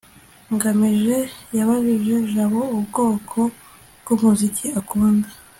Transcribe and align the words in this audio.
ngamije 0.53 1.17
yabajije 1.57 2.15
jabo 2.33 2.61
ubwoko 2.75 3.39
bw'umuziki 4.01 4.65
akunda 4.79 5.27